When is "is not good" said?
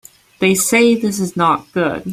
1.19-2.09